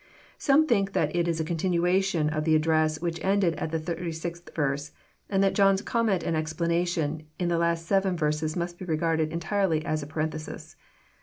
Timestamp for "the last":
7.49-7.85